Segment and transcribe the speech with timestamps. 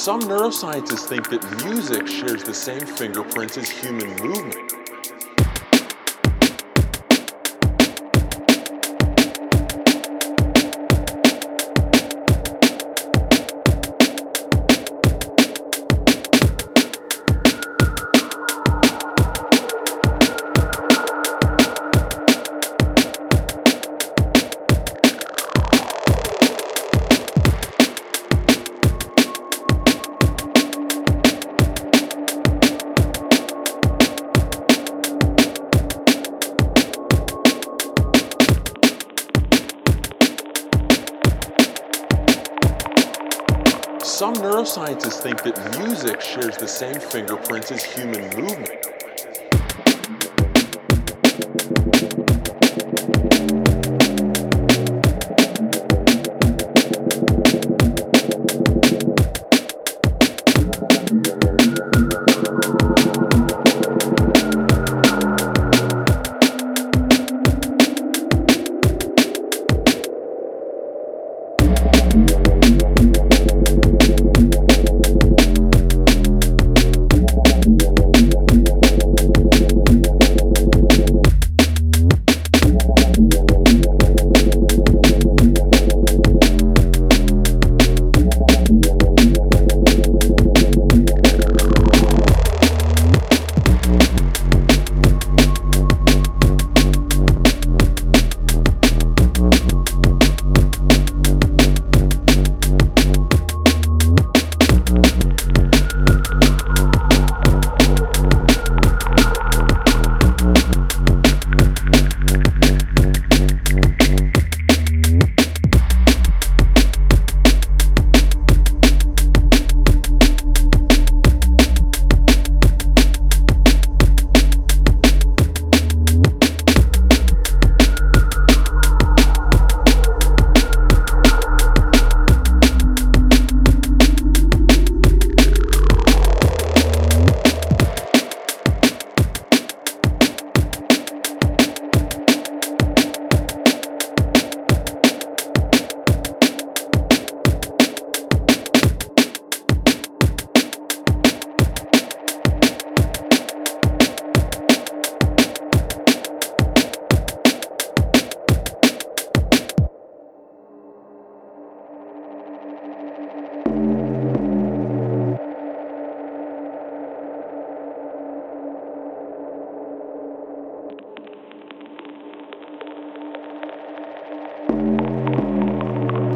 [0.00, 4.79] Some neuroscientists think that music shares the same fingerprints as human movement.
[44.04, 48.79] Some neuroscientists think that music shares the same fingerprints as human movement.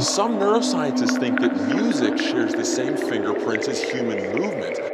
[0.04, 4.94] Some neuroscientists think that music shares the same fingerprints as human movement.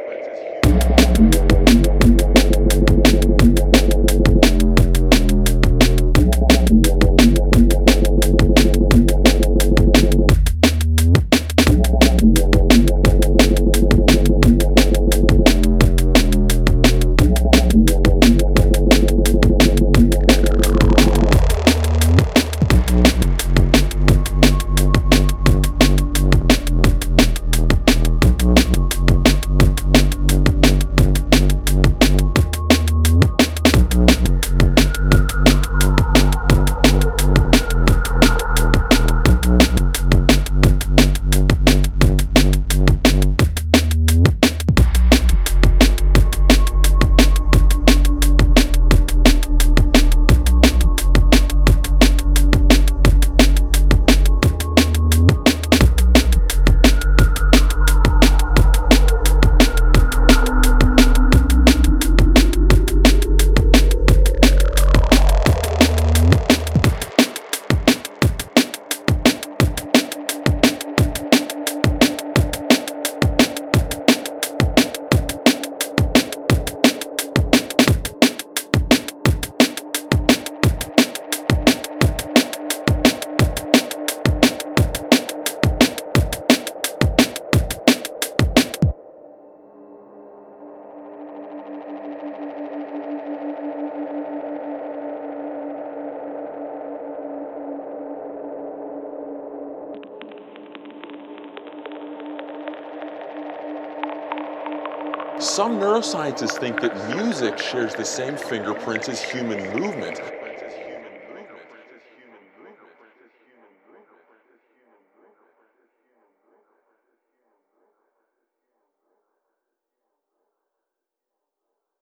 [105.40, 110.20] Some neuroscientists think that music shares the same fingerprints as human movement.